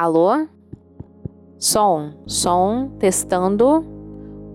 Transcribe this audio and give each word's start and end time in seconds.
Alô? 0.00 0.48
Som, 1.58 2.14
som, 2.26 2.88
testando. 2.98 3.84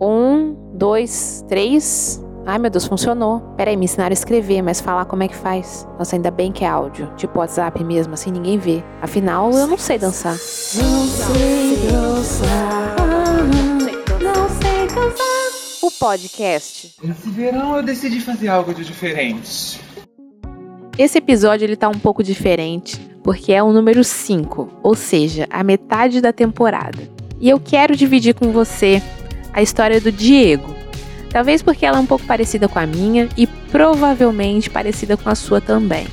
Um, 0.01 0.55
dois, 0.73 1.45
três. 1.47 2.19
Ai 2.47 2.57
meu 2.57 2.71
Deus, 2.71 2.87
funcionou. 2.87 3.41
Peraí, 3.55 3.77
me 3.77 3.85
ensinaram 3.85 4.09
a 4.09 4.13
escrever, 4.13 4.63
mas 4.63 4.81
falar 4.81 5.05
como 5.05 5.21
é 5.21 5.27
que 5.27 5.35
faz. 5.35 5.87
Nossa, 5.99 6.15
ainda 6.15 6.31
bem 6.31 6.51
que 6.51 6.65
é 6.65 6.67
áudio. 6.67 7.13
Tipo 7.15 7.37
WhatsApp 7.37 7.83
mesmo, 7.83 8.15
assim 8.15 8.31
ninguém 8.31 8.57
vê. 8.57 8.83
Afinal, 9.03 9.51
eu 9.51 9.67
não 9.67 9.77
sei 9.77 9.99
dançar. 9.99 10.31
Não 10.33 11.05
sei 11.05 11.91
dançar. 11.91 12.95
Não 14.23 14.49
sei 14.49 14.87
dançar. 14.87 15.83
O 15.83 15.91
podcast. 15.91 16.95
Esse 17.03 17.29
verão 17.29 17.77
eu 17.77 17.83
decidi 17.83 18.19
fazer 18.19 18.47
algo 18.47 18.73
de 18.73 18.83
diferente. 18.83 19.79
Esse 20.97 21.19
episódio 21.19 21.65
ele 21.65 21.75
tá 21.75 21.87
um 21.87 21.99
pouco 21.99 22.23
diferente, 22.23 22.99
porque 23.25 23.51
é 23.51 23.63
o 23.63 23.73
número 23.73 24.03
5, 24.03 24.81
ou 24.83 24.93
seja, 24.93 25.47
a 25.49 25.63
metade 25.63 26.21
da 26.21 26.31
temporada. 26.31 27.09
E 27.41 27.49
eu 27.49 27.59
quero 27.59 27.95
dividir 27.95 28.35
com 28.35 28.51
você 28.51 29.01
a 29.51 29.63
história 29.63 29.99
do 29.99 30.11
Diego. 30.11 30.75
Talvez 31.31 31.63
porque 31.63 31.87
ela 31.87 31.97
é 31.97 31.99
um 31.99 32.05
pouco 32.05 32.23
parecida 32.23 32.67
com 32.67 32.77
a 32.77 32.85
minha 32.85 33.27
e 33.35 33.47
provavelmente 33.47 34.69
parecida 34.69 35.17
com 35.17 35.27
a 35.27 35.33
sua 35.33 35.59
também. 35.59 36.05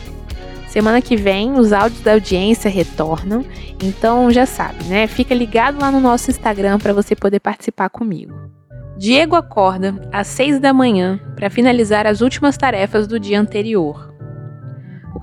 Semana 0.68 1.02
que 1.02 1.14
vem 1.14 1.52
os 1.52 1.70
áudios 1.70 2.00
da 2.00 2.14
audiência 2.14 2.70
retornam, 2.70 3.44
então 3.82 4.30
já 4.30 4.46
sabe, 4.46 4.82
né? 4.84 5.06
Fica 5.06 5.34
ligado 5.34 5.78
lá 5.78 5.90
no 5.90 6.00
nosso 6.00 6.30
Instagram 6.30 6.78
para 6.78 6.94
você 6.94 7.14
poder 7.14 7.40
participar 7.40 7.90
comigo. 7.90 8.32
Diego 8.96 9.36
acorda 9.36 10.00
às 10.10 10.28
6 10.28 10.60
da 10.60 10.72
manhã 10.72 11.20
para 11.36 11.50
finalizar 11.50 12.06
as 12.06 12.22
últimas 12.22 12.56
tarefas 12.56 13.06
do 13.06 13.20
dia 13.20 13.38
anterior 13.38 14.11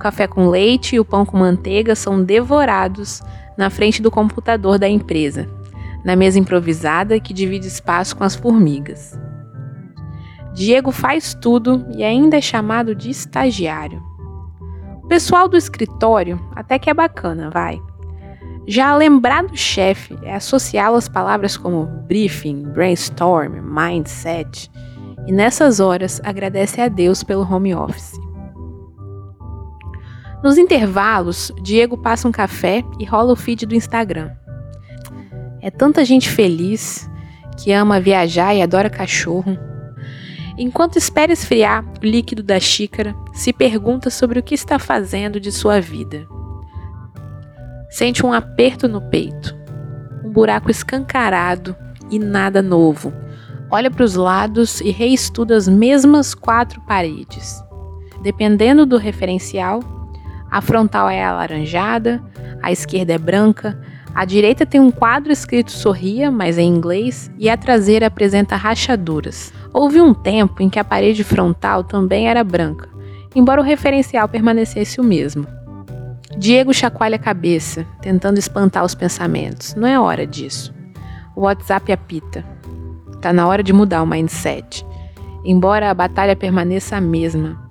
café 0.00 0.26
com 0.26 0.48
leite 0.48 0.96
e 0.96 1.00
o 1.00 1.04
pão 1.04 1.24
com 1.24 1.36
manteiga 1.36 1.94
são 1.94 2.22
devorados 2.22 3.22
na 3.56 3.70
frente 3.70 4.02
do 4.02 4.10
computador 4.10 4.78
da 4.78 4.88
empresa, 4.88 5.48
na 6.04 6.16
mesa 6.16 6.38
improvisada 6.38 7.20
que 7.20 7.34
divide 7.34 7.68
espaço 7.68 8.16
com 8.16 8.24
as 8.24 8.34
formigas. 8.34 9.16
Diego 10.52 10.90
faz 10.90 11.34
tudo 11.34 11.86
e 11.94 12.02
ainda 12.02 12.36
é 12.36 12.40
chamado 12.40 12.94
de 12.94 13.10
estagiário. 13.10 14.02
O 15.04 15.06
pessoal 15.06 15.48
do 15.48 15.56
escritório 15.56 16.40
até 16.56 16.78
que 16.78 16.90
é 16.90 16.94
bacana, 16.94 17.50
vai. 17.50 17.80
Já 18.66 18.94
lembrar 18.94 19.44
do 19.44 19.56
chefe 19.56 20.16
é 20.22 20.34
associá-lo 20.34 20.96
às 20.96 21.08
palavras 21.08 21.56
como 21.56 21.86
briefing, 22.06 22.62
brainstorm, 22.62 23.60
mindset, 23.62 24.70
e 25.26 25.32
nessas 25.32 25.80
horas 25.80 26.20
agradece 26.24 26.80
a 26.80 26.88
Deus 26.88 27.22
pelo 27.22 27.42
home 27.42 27.74
office. 27.74 28.18
Nos 30.42 30.56
intervalos, 30.56 31.52
Diego 31.60 31.98
passa 31.98 32.26
um 32.26 32.32
café 32.32 32.82
e 32.98 33.04
rola 33.04 33.32
o 33.32 33.36
feed 33.36 33.66
do 33.66 33.74
Instagram. 33.74 34.30
É 35.60 35.70
tanta 35.70 36.02
gente 36.04 36.30
feliz 36.30 37.10
que 37.58 37.72
ama 37.72 38.00
viajar 38.00 38.54
e 38.54 38.62
adora 38.62 38.88
cachorro. 38.88 39.58
Enquanto 40.56 40.96
espera 40.96 41.32
esfriar 41.32 41.84
o 41.84 42.06
líquido 42.06 42.42
da 42.42 42.58
xícara, 42.58 43.14
se 43.34 43.52
pergunta 43.52 44.08
sobre 44.08 44.38
o 44.38 44.42
que 44.42 44.54
está 44.54 44.78
fazendo 44.78 45.38
de 45.38 45.52
sua 45.52 45.78
vida. 45.78 46.26
Sente 47.90 48.24
um 48.24 48.32
aperto 48.32 48.88
no 48.88 49.02
peito, 49.10 49.54
um 50.24 50.30
buraco 50.30 50.70
escancarado 50.70 51.76
e 52.10 52.18
nada 52.18 52.62
novo. 52.62 53.12
Olha 53.70 53.90
para 53.90 54.04
os 54.04 54.14
lados 54.14 54.80
e 54.80 54.90
reestuda 54.90 55.54
as 55.54 55.68
mesmas 55.68 56.34
quatro 56.34 56.80
paredes. 56.82 57.62
Dependendo 58.22 58.86
do 58.86 58.96
referencial, 58.96 59.99
a 60.50 60.60
frontal 60.60 61.08
é 61.08 61.22
alaranjada, 61.24 62.22
a 62.62 62.72
esquerda 62.72 63.12
é 63.12 63.18
branca, 63.18 63.78
a 64.14 64.24
direita 64.24 64.66
tem 64.66 64.80
um 64.80 64.90
quadro 64.90 65.32
escrito 65.32 65.70
sorria, 65.70 66.30
mas 66.30 66.58
em 66.58 66.68
inglês, 66.68 67.30
e 67.38 67.48
a 67.48 67.56
traseira 67.56 68.08
apresenta 68.08 68.56
rachaduras. 68.56 69.52
Houve 69.72 70.00
um 70.00 70.12
tempo 70.12 70.62
em 70.62 70.68
que 70.68 70.80
a 70.80 70.84
parede 70.84 71.22
frontal 71.22 71.84
também 71.84 72.28
era 72.28 72.42
branca, 72.42 72.88
embora 73.34 73.60
o 73.60 73.64
referencial 73.64 74.28
permanecesse 74.28 75.00
o 75.00 75.04
mesmo. 75.04 75.46
Diego 76.36 76.74
chacoalha 76.74 77.16
a 77.16 77.20
cabeça, 77.20 77.86
tentando 78.00 78.38
espantar 78.38 78.84
os 78.84 78.94
pensamentos. 78.94 79.74
Não 79.74 79.86
é 79.86 79.98
hora 79.98 80.26
disso. 80.26 80.74
O 81.36 81.42
WhatsApp 81.42 81.92
apita. 81.92 82.44
Tá 83.20 83.32
na 83.32 83.46
hora 83.46 83.62
de 83.62 83.72
mudar 83.72 84.02
o 84.02 84.06
mindset. 84.06 84.84
Embora 85.44 85.90
a 85.90 85.94
batalha 85.94 86.36
permaneça 86.36 86.96
a 86.96 87.00
mesma, 87.00 87.69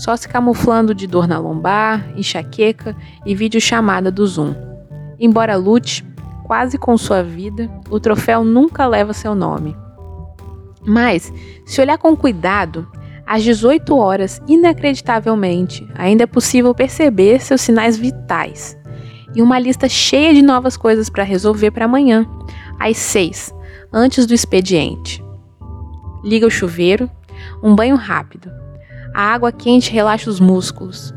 só 0.00 0.16
se 0.16 0.26
camuflando 0.26 0.94
de 0.94 1.06
dor 1.06 1.28
na 1.28 1.38
lombar, 1.38 2.10
enxaqueca 2.16 2.96
e 3.26 3.34
videochamada 3.34 4.10
do 4.10 4.26
Zoom. 4.26 4.54
Embora 5.18 5.56
lute, 5.56 6.02
quase 6.44 6.78
com 6.78 6.96
sua 6.96 7.22
vida, 7.22 7.70
o 7.90 8.00
troféu 8.00 8.42
nunca 8.42 8.86
leva 8.86 9.12
seu 9.12 9.34
nome. 9.34 9.76
Mas, 10.82 11.30
se 11.66 11.82
olhar 11.82 11.98
com 11.98 12.16
cuidado, 12.16 12.88
às 13.26 13.42
18 13.44 13.94
horas, 13.94 14.40
inacreditavelmente, 14.48 15.86
ainda 15.94 16.22
é 16.22 16.26
possível 16.26 16.74
perceber 16.74 17.38
seus 17.42 17.60
sinais 17.60 17.98
vitais 17.98 18.78
e 19.34 19.42
uma 19.42 19.58
lista 19.58 19.86
cheia 19.86 20.32
de 20.32 20.40
novas 20.40 20.78
coisas 20.78 21.10
para 21.10 21.24
resolver 21.24 21.72
para 21.72 21.84
amanhã, 21.84 22.26
às 22.78 22.96
6, 22.96 23.54
antes 23.92 24.24
do 24.24 24.32
expediente. 24.32 25.22
Liga 26.24 26.46
o 26.46 26.50
chuveiro, 26.50 27.08
um 27.62 27.74
banho 27.74 27.96
rápido, 27.96 28.50
a 29.14 29.22
água 29.22 29.52
quente 29.52 29.92
relaxa 29.92 30.30
os 30.30 30.40
músculos. 30.40 31.14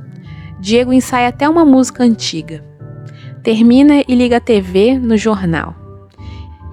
Diego 0.60 0.94
ensaia 0.94 1.28
até 1.28 1.48
uma 1.48 1.66
música 1.66 2.04
antiga. 2.04 2.64
Termina 3.44 4.04
e 4.08 4.16
liga 4.16 4.38
a 4.38 4.42
TV 4.42 4.98
no 4.98 5.18
jornal. 5.18 5.76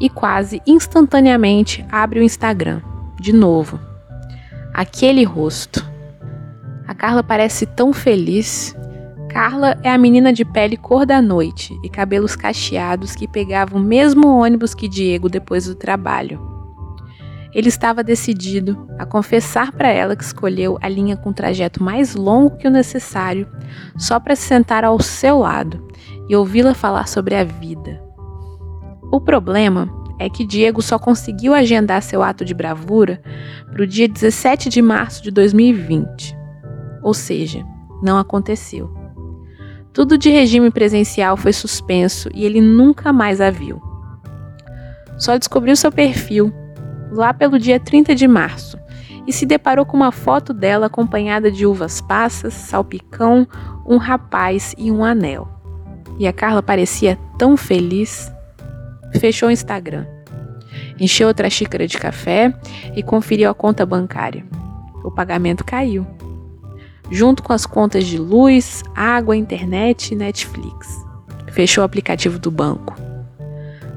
E 0.00 0.08
quase 0.08 0.62
instantaneamente 0.66 1.84
abre 1.90 2.20
o 2.20 2.22
Instagram. 2.22 2.80
De 3.20 3.32
novo. 3.32 3.78
Aquele 4.72 5.24
rosto. 5.24 5.84
A 6.86 6.94
Carla 6.94 7.22
parece 7.22 7.66
tão 7.66 7.92
feliz. 7.92 8.76
Carla 9.28 9.76
é 9.82 9.90
a 9.90 9.98
menina 9.98 10.32
de 10.32 10.44
pele 10.44 10.76
cor 10.76 11.04
da 11.04 11.20
noite 11.20 11.78
e 11.84 11.88
cabelos 11.88 12.34
cacheados 12.34 13.14
que 13.14 13.28
pegava 13.28 13.76
o 13.76 13.80
mesmo 13.80 14.28
ônibus 14.28 14.74
que 14.74 14.88
Diego 14.88 15.28
depois 15.28 15.66
do 15.66 15.74
trabalho. 15.74 16.59
Ele 17.52 17.68
estava 17.68 18.04
decidido 18.04 18.86
a 18.98 19.04
confessar 19.04 19.72
para 19.72 19.88
ela 19.88 20.14
que 20.14 20.22
escolheu 20.22 20.78
a 20.80 20.88
linha 20.88 21.16
com 21.16 21.32
trajeto 21.32 21.82
mais 21.82 22.14
longo 22.14 22.56
que 22.56 22.68
o 22.68 22.70
necessário 22.70 23.48
só 23.96 24.20
para 24.20 24.36
se 24.36 24.42
sentar 24.42 24.84
ao 24.84 25.00
seu 25.00 25.38
lado 25.40 25.88
e 26.28 26.36
ouvi-la 26.36 26.74
falar 26.74 27.08
sobre 27.08 27.34
a 27.34 27.42
vida. 27.42 28.00
O 29.12 29.20
problema 29.20 29.90
é 30.20 30.28
que 30.28 30.46
Diego 30.46 30.80
só 30.80 30.98
conseguiu 30.98 31.52
agendar 31.52 32.02
seu 32.02 32.22
ato 32.22 32.44
de 32.44 32.54
bravura 32.54 33.20
para 33.72 33.82
o 33.82 33.86
dia 33.86 34.06
17 34.06 34.68
de 34.68 34.80
março 34.80 35.22
de 35.22 35.30
2020. 35.30 36.36
Ou 37.02 37.14
seja, 37.14 37.64
não 38.02 38.18
aconteceu. 38.18 38.94
Tudo 39.92 40.16
de 40.16 40.30
regime 40.30 40.70
presencial 40.70 41.36
foi 41.36 41.52
suspenso 41.52 42.28
e 42.32 42.44
ele 42.44 42.60
nunca 42.60 43.12
mais 43.12 43.40
a 43.40 43.50
viu. 43.50 43.80
Só 45.18 45.36
descobriu 45.36 45.74
seu 45.74 45.90
perfil 45.90 46.52
lá 47.10 47.34
pelo 47.34 47.58
dia 47.58 47.78
30 47.78 48.14
de 48.14 48.26
março, 48.26 48.78
e 49.26 49.32
se 49.32 49.44
deparou 49.46 49.84
com 49.84 49.96
uma 49.96 50.12
foto 50.12 50.52
dela 50.52 50.86
acompanhada 50.86 51.50
de 51.50 51.66
uvas 51.66 52.00
passas, 52.00 52.54
salpicão, 52.54 53.46
um 53.86 53.96
rapaz 53.96 54.74
e 54.78 54.90
um 54.90 55.04
anel. 55.04 55.48
E 56.18 56.26
a 56.26 56.32
Carla 56.32 56.62
parecia 56.62 57.18
tão 57.38 57.56
feliz. 57.56 58.32
Fechou 59.18 59.48
o 59.48 59.52
Instagram, 59.52 60.06
encheu 60.98 61.26
outra 61.28 61.50
xícara 61.50 61.86
de 61.86 61.98
café 61.98 62.54
e 62.94 63.02
conferiu 63.02 63.50
a 63.50 63.54
conta 63.54 63.84
bancária. 63.84 64.44
O 65.02 65.10
pagamento 65.10 65.64
caiu, 65.64 66.06
junto 67.10 67.42
com 67.42 67.52
as 67.52 67.66
contas 67.66 68.06
de 68.06 68.18
luz, 68.18 68.82
água, 68.94 69.36
internet 69.36 70.12
e 70.12 70.16
Netflix. 70.16 71.04
Fechou 71.48 71.82
o 71.82 71.84
aplicativo 71.84 72.38
do 72.38 72.50
banco. 72.50 72.94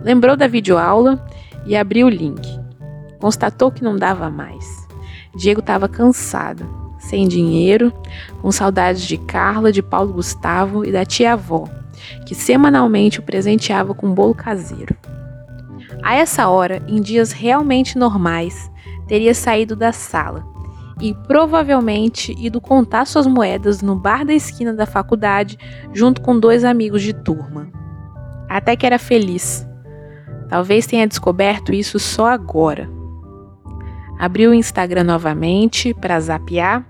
Lembrou 0.02 0.36
da 0.36 0.48
videoaula 0.48 1.24
e 1.66 1.76
abriu 1.76 2.08
o 2.08 2.10
link. 2.10 2.63
Constatou 3.24 3.72
que 3.72 3.86
não 3.86 3.96
dava 3.96 4.30
mais. 4.30 4.86
Diego 5.34 5.62
estava 5.62 5.88
cansado, 5.88 6.68
sem 7.00 7.26
dinheiro, 7.26 7.94
com 8.42 8.52
saudades 8.52 9.04
de 9.04 9.18
Carla, 9.18 9.72
de 9.72 9.82
Paulo 9.82 10.12
Gustavo 10.12 10.84
e 10.84 10.92
da 10.92 11.06
tia-avó, 11.06 11.70
que 12.26 12.36
semanalmente 12.36 13.22
o 13.22 13.24
presenteava 13.24 13.94
com 13.96 14.08
um 14.08 14.14
bolo 14.14 14.36
caseiro. 14.36 14.94
A 16.04 16.16
essa 16.16 16.50
hora, 16.50 16.84
em 16.86 17.00
dias 17.00 17.32
realmente 17.32 17.98
normais, 17.98 18.70
teria 19.08 19.34
saído 19.34 19.74
da 19.74 19.94
sala 19.94 20.46
e 21.00 21.14
provavelmente 21.14 22.36
ido 22.38 22.60
contar 22.60 23.08
suas 23.08 23.26
moedas 23.26 23.82
no 23.82 23.96
bar 23.96 24.26
da 24.26 24.34
esquina 24.34 24.74
da 24.74 24.86
faculdade 24.86 25.58
junto 25.94 26.20
com 26.20 26.38
dois 26.38 26.66
amigos 26.66 27.02
de 27.02 27.14
turma. 27.14 27.72
Até 28.50 28.76
que 28.76 28.86
era 28.86 29.00
feliz. 29.00 29.66
Talvez 30.50 30.86
tenha 30.86 31.08
descoberto 31.08 31.72
isso 31.74 31.98
só 31.98 32.28
agora. 32.28 33.02
Abriu 34.20 34.52
o 34.52 34.54
Instagram 34.54 35.04
novamente 35.04 35.94
para 35.94 36.20
zapear. 36.20 36.86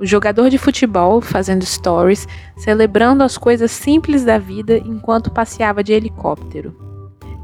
O 0.00 0.06
jogador 0.06 0.48
de 0.48 0.56
futebol 0.56 1.20
fazendo 1.20 1.64
stories, 1.64 2.26
celebrando 2.56 3.22
as 3.22 3.36
coisas 3.36 3.70
simples 3.70 4.24
da 4.24 4.38
vida 4.38 4.78
enquanto 4.78 5.30
passeava 5.30 5.84
de 5.84 5.92
helicóptero. 5.92 6.74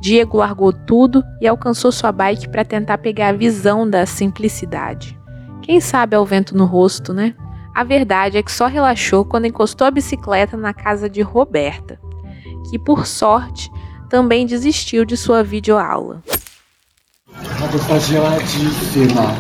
Diego 0.01 0.39
largou 0.39 0.73
tudo 0.73 1.23
e 1.41 1.47
alcançou 1.47 1.91
sua 1.91 2.13
bike 2.13 2.49
para 2.49 2.65
tentar 2.65 2.99
pegar 2.99 3.29
a 3.29 3.33
visão 3.33 3.89
da 3.89 4.07
simplicidade. 4.07 5.19
Quem 5.63 5.81
sabe 5.81 6.15
ao 6.15 6.25
vento 6.25 6.57
no 6.57 6.65
rosto, 6.65 7.13
né? 7.13 7.35
A 7.75 7.85
verdade 7.85 8.39
é 8.39 8.43
que 8.43 8.53
só 8.53 8.67
relaxou 8.67 9.25
quando 9.25 9.47
encostou 9.47 9.87
a 9.87 9.91
bicicleta 9.91 10.57
na 10.57 10.73
casa 10.73 11.11
de 11.11 11.21
Roberta, 11.21 12.01
que 12.71 12.79
por 12.79 13.07
sorte 13.07 13.71
também 14.09 14.47
desistiu 14.47 15.05
de 15.05 15.17
sua 15.17 15.43
videoaula. 15.43 16.23
Água 17.67 17.81
está 17.81 17.99
geladíssima. 17.99 19.35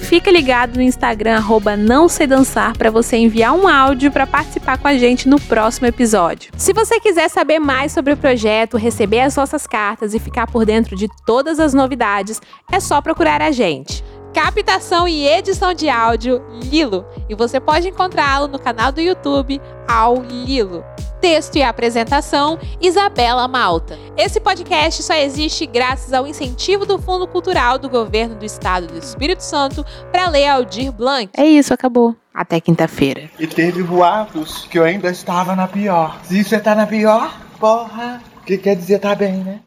Fica 0.00 0.30
ligado 0.30 0.76
no 0.76 0.82
Instagram 0.82 1.36
arroba 1.36 1.78
não 1.78 2.10
sei 2.10 2.26
dançar 2.26 2.76
para 2.76 2.90
você 2.90 3.16
enviar 3.16 3.54
um 3.54 3.66
áudio 3.66 4.12
para 4.12 4.26
participar 4.26 4.76
com 4.76 4.86
a 4.86 4.98
gente 4.98 5.26
no 5.26 5.40
próximo 5.40 5.86
episódio. 5.86 6.52
Se 6.58 6.74
você 6.74 7.00
quiser 7.00 7.30
saber 7.30 7.58
mais 7.58 7.92
sobre 7.92 8.12
o 8.12 8.16
projeto, 8.18 8.76
receber 8.76 9.20
as 9.20 9.34
nossas 9.34 9.66
cartas 9.66 10.12
e 10.12 10.18
ficar 10.18 10.46
por 10.46 10.66
dentro 10.66 10.94
de 10.94 11.08
todas 11.24 11.58
as 11.58 11.72
novidades, 11.72 12.38
é 12.70 12.78
só 12.80 13.00
procurar 13.00 13.40
a 13.40 13.50
gente 13.50 14.04
captação 14.32 15.08
e 15.08 15.26
edição 15.26 15.74
de 15.74 15.88
áudio 15.88 16.40
Lilo, 16.62 17.04
e 17.28 17.34
você 17.34 17.58
pode 17.58 17.88
encontrá-lo 17.88 18.46
no 18.46 18.60
canal 18.60 18.92
do 18.92 19.00
YouTube 19.00 19.60
Ao 19.88 20.22
Lilo. 20.22 20.84
Texto 21.20 21.56
e 21.56 21.62
apresentação 21.62 22.58
Isabela 22.80 23.46
Malta. 23.46 23.98
Esse 24.16 24.40
podcast 24.40 25.02
só 25.02 25.14
existe 25.14 25.66
graças 25.66 26.14
ao 26.14 26.26
incentivo 26.26 26.86
do 26.86 26.98
Fundo 26.98 27.26
Cultural 27.26 27.78
do 27.78 27.90
Governo 27.90 28.34
do 28.34 28.44
Estado 28.44 28.86
do 28.86 28.98
Espírito 28.98 29.42
Santo 29.42 29.84
para 30.10 30.28
ler 30.30 30.48
Aldir 30.48 30.90
Blanc. 30.90 31.30
É 31.36 31.44
isso, 31.44 31.74
acabou. 31.74 32.16
Até 32.32 32.60
quinta-feira. 32.60 33.28
E 33.38 33.46
teve 33.46 33.82
boatos 33.82 34.64
que 34.70 34.78
eu 34.78 34.84
ainda 34.84 35.10
estava 35.10 35.54
na 35.54 35.68
pior. 35.68 36.18
Se 36.24 36.42
você 36.42 36.58
tá 36.58 36.74
na 36.74 36.86
pior, 36.86 37.38
porra, 37.58 38.22
que 38.46 38.56
quer 38.56 38.74
dizer 38.74 38.98
tá 39.00 39.14
bem, 39.14 39.44
né? 39.44 39.60